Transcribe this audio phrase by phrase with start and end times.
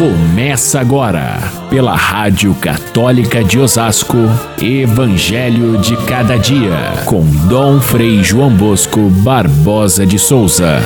[0.00, 1.36] Começa agora,
[1.68, 4.16] pela Rádio Católica de Osasco,
[4.58, 10.78] Evangelho de Cada Dia, com Dom Frei João Bosco Barbosa de Souza.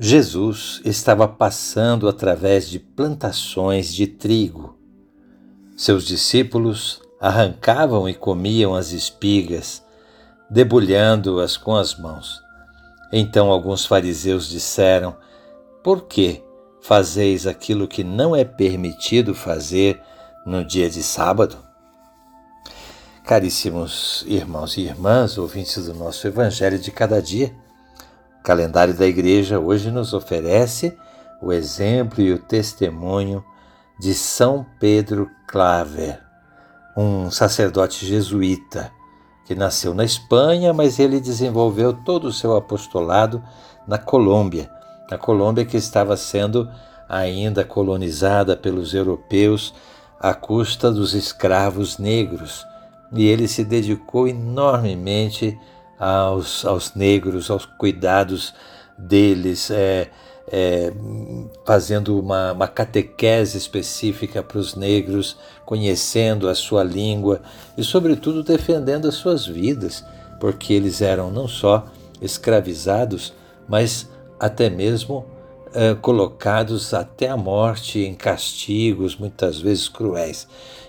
[0.00, 4.76] Jesus estava passando através de plantações de trigo.
[5.76, 9.88] Seus discípulos arrancavam e comiam as espigas
[10.50, 12.42] debulhando-as com as mãos.
[13.12, 15.16] Então alguns fariseus disseram:
[15.82, 16.42] Por que
[16.82, 20.02] fazeis aquilo que não é permitido fazer
[20.44, 21.56] no dia de sábado?
[23.24, 27.54] Caríssimos irmãos e irmãs, ouvintes do nosso Evangelho de cada dia,
[28.40, 30.98] o calendário da Igreja hoje nos oferece
[31.40, 33.44] o exemplo e o testemunho
[34.00, 36.20] de São Pedro Claver,
[36.96, 38.90] um sacerdote jesuíta
[39.50, 43.42] que nasceu na Espanha, mas ele desenvolveu todo o seu apostolado
[43.84, 44.70] na Colômbia,
[45.10, 46.70] na Colômbia que estava sendo
[47.08, 49.74] ainda colonizada pelos europeus
[50.20, 52.64] à custa dos escravos negros.
[53.12, 55.58] E ele se dedicou enormemente
[55.98, 58.54] aos, aos negros, aos cuidados
[58.96, 60.12] deles, é,
[60.50, 60.92] é,
[61.64, 67.40] fazendo uma, uma catequese específica para os negros, conhecendo a sua língua
[67.76, 70.04] e, sobretudo, defendendo as suas vidas,
[70.40, 71.86] porque eles eram não só
[72.20, 73.32] escravizados,
[73.68, 75.24] mas até mesmo
[75.72, 80.48] é, colocados até a morte em castigos, muitas vezes cruéis.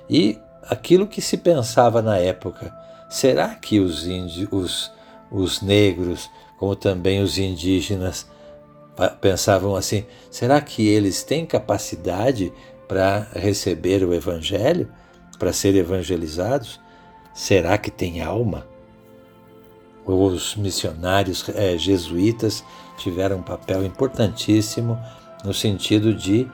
[0.09, 2.73] E aquilo que se pensava na época,
[3.09, 4.07] será que os,
[4.51, 4.91] os,
[5.31, 8.25] os negros, como também os indígenas,
[9.09, 12.51] pensavam assim: será que eles têm capacidade
[12.87, 14.91] para receber o Evangelho,
[15.39, 16.79] para ser evangelizados?
[17.33, 18.67] Será que tem alma?
[20.05, 22.63] Os missionários é, jesuítas
[22.97, 24.99] tiveram um papel importantíssimo
[25.43, 26.49] no sentido de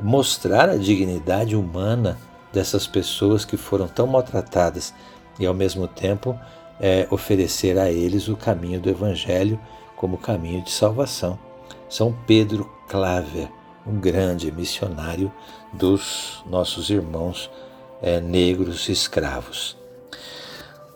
[0.00, 2.16] mostrar a dignidade humana
[2.52, 4.94] dessas pessoas que foram tão maltratadas
[5.38, 6.38] e, ao mesmo tempo,
[6.80, 9.58] é, oferecer a eles o caminho do Evangelho
[9.96, 11.38] como caminho de salvação.
[11.92, 13.50] São Pedro Claver,
[13.86, 15.30] um grande missionário
[15.74, 17.50] dos nossos irmãos
[18.00, 19.76] é, negros escravos.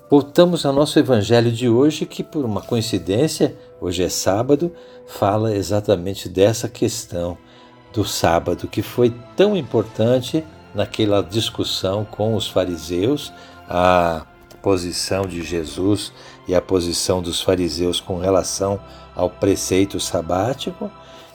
[0.09, 4.73] Voltamos ao nosso evangelho de hoje, que por uma coincidência, hoje é sábado,
[5.07, 7.37] fala exatamente dessa questão
[7.93, 10.43] do sábado, que foi tão importante
[10.75, 13.31] naquela discussão com os fariseus,
[13.69, 14.25] a
[14.63, 16.11] posição de Jesus
[16.49, 18.81] e a posição dos fariseus com relação
[19.17, 20.91] ao preceito sabático,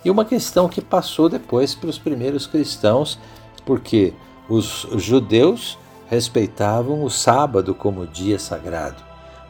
[0.05, 3.19] e uma questão que passou depois para os primeiros cristãos,
[3.65, 4.13] porque
[4.47, 5.77] os judeus
[6.07, 9.01] respeitavam o sábado como dia sagrado,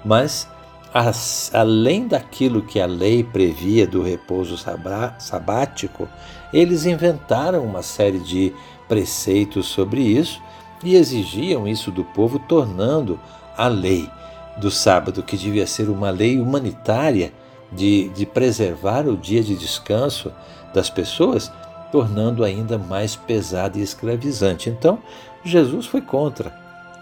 [0.03, 0.47] mas
[0.93, 4.57] as, além daquilo que a lei previa do repouso
[5.17, 6.07] sabático,
[6.53, 8.53] eles inventaram uma série de
[8.89, 10.41] preceitos sobre isso
[10.83, 13.19] e exigiam isso do povo, tornando
[13.55, 14.09] a lei
[14.57, 17.31] do sábado, que devia ser uma lei humanitária
[17.71, 20.31] de, de preservar o dia de descanso
[20.73, 21.51] das pessoas,
[21.91, 24.69] tornando ainda mais pesado e escravizante.
[24.69, 24.99] Então,
[25.43, 26.53] Jesus foi contra.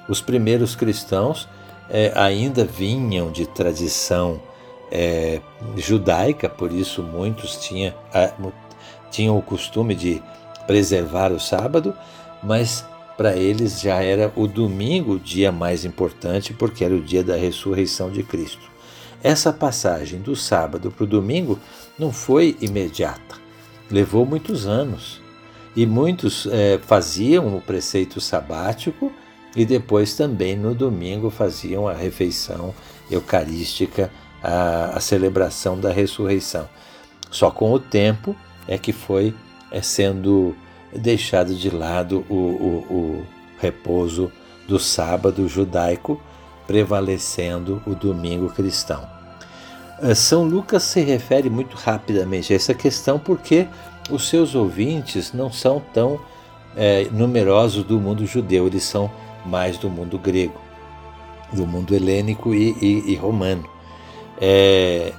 [0.08, 1.48] Os primeiros cristãos
[1.90, 4.42] é, ainda vinham de tradição
[4.92, 5.42] é,
[5.76, 7.96] judaica, por isso muitos tinha,
[9.12, 10.22] tinham o costume de
[10.66, 11.96] preservar o sábado,
[12.42, 12.86] mas
[13.18, 17.36] para eles já era o domingo o dia mais importante, porque era o dia da
[17.36, 18.70] ressurreição de Cristo.
[19.24, 21.60] Essa passagem do sábado para o domingo
[21.98, 23.36] não foi imediata,
[23.92, 25.22] levou muitos anos.
[25.76, 29.12] E muitos é, faziam o preceito sabático
[29.56, 32.74] e depois também no domingo faziam a refeição
[33.10, 36.68] eucarística, a, a celebração da ressurreição.
[37.30, 38.36] Só com o tempo
[38.68, 39.34] é que foi
[39.72, 40.56] é, sendo
[40.94, 43.28] deixado de lado o, o, o
[43.60, 44.32] repouso
[44.68, 46.22] do sábado judaico,
[46.70, 49.10] prevalecendo o domingo cristão.
[50.04, 53.68] Eh, São Lucas se refere muito rapidamente a essa questão porque
[54.12, 56.22] os seus ouvintes não são tão
[56.78, 59.10] é, numerosos do mundo judeu, eles são
[59.44, 60.62] mais do mundo grego,
[61.52, 63.68] do mundo helênico e, e, e romano.
[64.40, 65.12] É,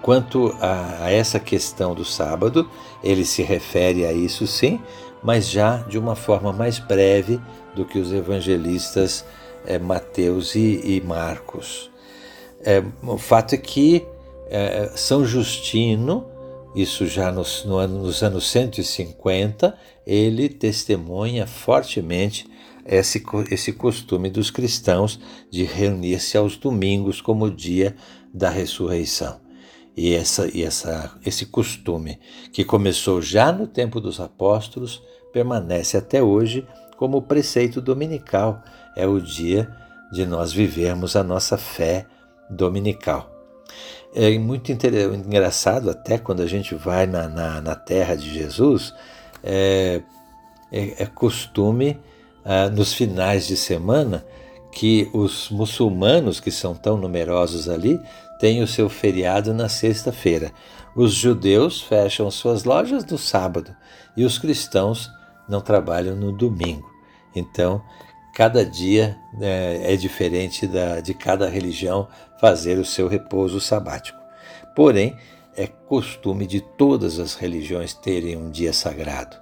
[0.00, 2.70] quanto a, a essa questão do sábado,
[3.02, 4.80] ele se refere a isso sim,
[5.24, 7.40] mas já de uma forma mais breve
[7.74, 9.24] do que os evangelistas
[9.66, 11.90] é, Mateus e, e Marcos.
[12.60, 14.06] É, o fato é que
[14.50, 16.26] é, São Justino,
[16.74, 19.76] isso já nos, no ano, nos anos 150,
[20.06, 22.48] ele testemunha fortemente
[22.84, 25.20] esse, esse costume dos cristãos
[25.50, 27.94] de reunir-se aos domingos como dia
[28.32, 29.40] da ressurreição.
[29.96, 32.18] E, essa, e essa, esse costume,
[32.52, 35.02] que começou já no tempo dos apóstolos,
[35.32, 36.66] permanece até hoje
[36.98, 38.62] como preceito dominical.
[38.94, 39.74] É o dia
[40.12, 42.04] de nós vivermos a nossa fé
[42.50, 43.30] dominical.
[44.14, 48.94] É muito engraçado, até quando a gente vai na, na, na terra de Jesus,
[49.44, 50.02] é,
[50.72, 52.00] é, é costume,
[52.44, 54.24] ah, nos finais de semana,
[54.72, 58.00] que os muçulmanos, que são tão numerosos ali,
[58.40, 60.52] têm o seu feriado na sexta-feira.
[60.96, 63.76] Os judeus fecham suas lojas no sábado
[64.16, 65.10] e os cristãos
[65.48, 66.90] não trabalham no domingo.
[67.34, 67.82] Então,
[68.34, 72.08] cada dia é, é diferente da, de cada religião
[72.40, 74.18] fazer o seu repouso sabático.
[74.74, 75.16] Porém,
[75.56, 79.36] é costume de todas as religiões terem um dia sagrado.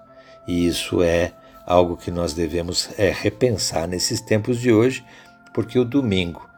[0.49, 1.33] E isso é
[1.67, 5.05] algo que nós devemos é, repensar nesses tempos de hoje,
[5.53, 6.49] porque o domingo,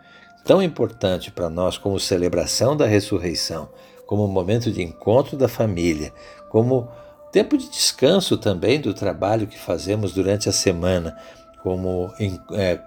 [0.45, 3.69] tão importante para nós como celebração da ressurreição,
[4.07, 6.13] como momento de encontro da família,
[6.51, 6.89] como
[7.31, 11.17] tempo de descanso também do trabalho que fazemos durante a semana,
[11.63, 12.13] como
[12.53, 12.81] é,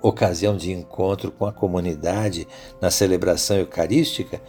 [0.00, 2.46] ocasião de encontro com a comunidade
[2.80, 4.40] na celebração eucarística,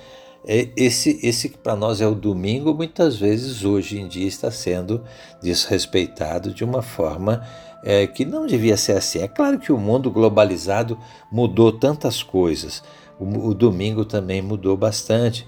[0.47, 5.03] é, esse, esse para nós é o domingo, muitas vezes hoje em dia está sendo
[5.41, 7.41] desrespeitado de uma forma
[7.83, 9.19] é, que não devia ser assim.
[9.19, 10.99] É claro que o mundo globalizado
[11.31, 12.83] mudou tantas coisas.
[13.19, 15.47] O, o domingo também mudou bastante,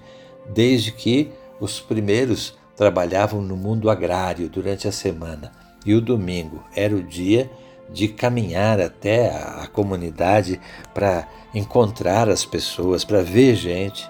[0.49, 5.51] desde que os primeiros trabalhavam no mundo agrário durante a semana
[5.85, 7.49] e o domingo era o dia
[7.89, 10.61] de caminhar até a, a comunidade
[10.93, 14.09] para encontrar as pessoas, para ver gente.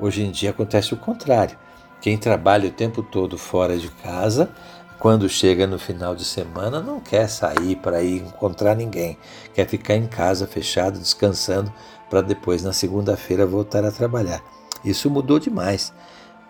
[0.00, 1.56] Hoje em dia acontece o contrário.
[2.00, 4.50] Quem trabalha o tempo todo fora de casa,
[4.98, 9.18] quando chega no final de semana, não quer sair para ir encontrar ninguém,
[9.54, 11.72] quer ficar em casa fechado, descansando,
[12.08, 14.42] para depois na segunda-feira voltar a trabalhar.
[14.84, 15.92] Isso mudou demais.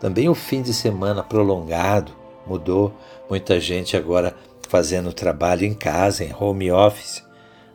[0.00, 2.12] Também o fim de semana prolongado
[2.46, 2.94] mudou.
[3.28, 4.34] Muita gente agora
[4.68, 7.24] fazendo trabalho em casa, em home office.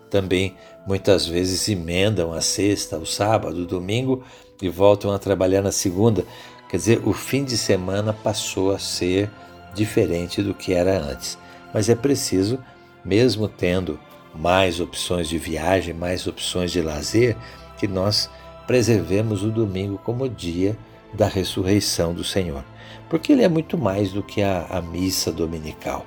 [0.10, 0.56] Também
[0.88, 4.24] muitas vezes emendam a sexta, o sábado, o domingo
[4.62, 6.24] e voltam a trabalhar na segunda.
[6.70, 9.30] Quer dizer, o fim de semana passou a ser
[9.74, 11.38] diferente do que era antes.
[11.74, 12.60] Mas é preciso,
[13.04, 14.00] mesmo tendo
[14.34, 17.36] mais opções de viagem, mais opções de lazer,
[17.78, 18.30] que nós
[18.66, 20.78] preservemos o domingo como dia
[21.14, 22.64] da ressurreição do Senhor.
[23.10, 26.06] Porque ele é muito mais do que a, a missa dominical.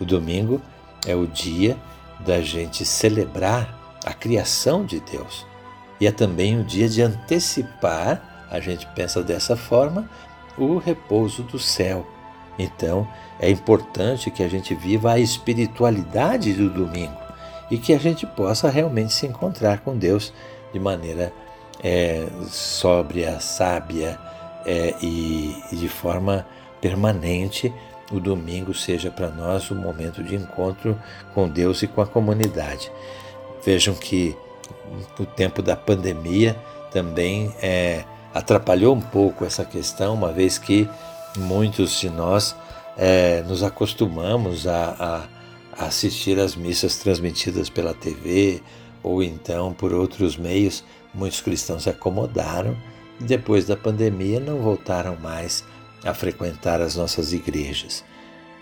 [0.00, 0.60] O domingo
[1.06, 1.76] é o dia
[2.20, 5.46] da gente celebrar a criação de Deus.
[6.00, 10.10] E é também o dia de antecipar, a gente pensa dessa forma,
[10.58, 12.06] o repouso do céu.
[12.58, 13.08] Então,
[13.40, 17.16] é importante que a gente viva a espiritualidade do domingo
[17.70, 20.32] e que a gente possa realmente se encontrar com Deus
[20.72, 21.32] de maneira
[21.82, 24.18] é, sóbria, sábia
[24.64, 26.46] é, e, e de forma
[26.80, 27.72] permanente,
[28.10, 30.98] o domingo seja para nós um momento de encontro
[31.34, 32.90] com Deus e com a comunidade.
[33.64, 34.36] Vejam que
[35.18, 36.56] o tempo da pandemia
[36.90, 38.04] também é,
[38.34, 40.88] atrapalhou um pouco essa questão, uma vez que
[41.38, 42.54] muitos de nós
[42.96, 45.28] é, nos acostumamos a,
[45.78, 48.62] a, assistir às missas transmitidas pela TV
[49.02, 50.84] ou então por outros meios.
[51.14, 52.76] Muitos cristãos se acomodaram
[53.22, 55.64] depois da pandemia não voltaram mais
[56.04, 58.04] a frequentar as nossas igrejas.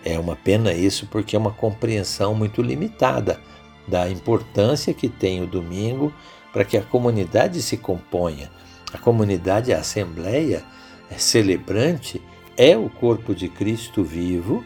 [0.03, 3.39] É uma pena isso porque é uma compreensão muito limitada
[3.87, 6.13] da importância que tem o domingo
[6.51, 8.49] para que a comunidade se componha.
[8.93, 10.63] A comunidade, a assembleia
[11.09, 12.21] é celebrante,
[12.57, 14.63] é o corpo de Cristo vivo,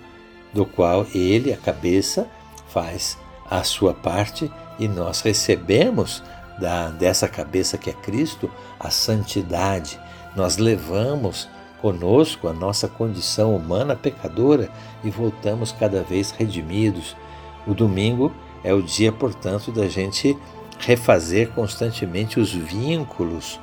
[0.54, 2.28] do qual ele, a cabeça,
[2.68, 3.18] faz
[3.50, 6.24] a sua parte e nós recebemos
[6.60, 10.00] da, dessa cabeça que é Cristo a santidade.
[10.36, 11.50] Nós levamos
[11.82, 14.70] conosco a nossa condição humana pecadora
[15.04, 17.16] e voltamos cada vez redimidos.
[17.68, 18.34] O domingo
[18.64, 20.38] é o dia, portanto, da gente
[20.80, 23.60] refazer constantemente os vínculos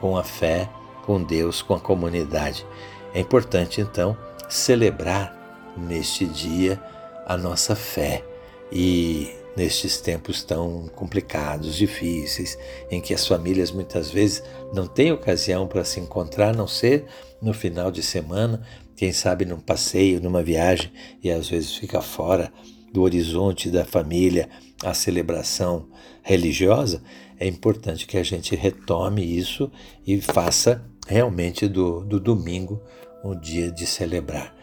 [0.00, 0.68] com a fé,
[1.04, 2.66] com Deus, com a comunidade.
[3.14, 4.16] É importante, então,
[4.48, 5.34] celebrar
[5.76, 6.82] neste dia
[7.26, 8.24] a nossa fé
[8.70, 12.58] e nestes tempos tão complicados, difíceis,
[12.90, 14.42] em que as famílias muitas vezes
[14.72, 17.04] não têm ocasião para se encontrar, a não ser
[17.40, 18.62] no final de semana,
[18.96, 20.92] quem sabe num passeio, numa viagem,
[21.22, 22.52] e às vezes fica fora
[22.92, 24.48] do horizonte da família
[24.84, 25.88] a celebração
[26.22, 27.02] religiosa,
[27.38, 29.70] é importante que a gente retome isso
[30.06, 32.80] e faça realmente do, do domingo
[33.24, 34.54] um dia de celebrar.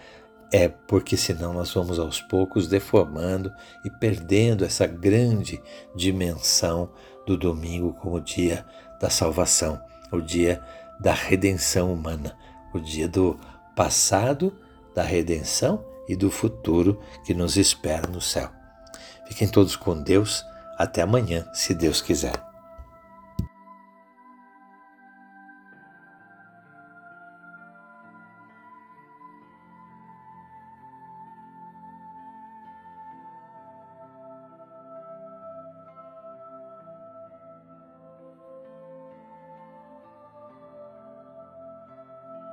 [0.52, 3.52] É porque senão nós vamos aos poucos deformando
[3.86, 5.62] e perdendo essa grande
[5.96, 6.90] dimensão
[7.26, 8.66] do domingo como dia
[9.00, 9.80] da salvação,
[10.12, 10.62] o dia
[11.00, 12.36] da redenção humana,
[12.74, 13.40] o dia do
[13.76, 14.56] passado,
[14.96, 18.50] da redenção e do futuro que nos espera no céu.
[19.28, 20.44] Fiquem todos com Deus.
[20.78, 22.49] Até amanhã, se Deus quiser.